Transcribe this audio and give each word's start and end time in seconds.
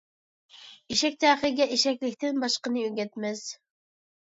ئېشەك 0.93 1.17
تەخىيىگە 1.25 1.69
ئېشەكلىكتىن 1.77 2.41
باشقىنى 2.47 2.89
ئۆگەتمەس. 2.91 3.47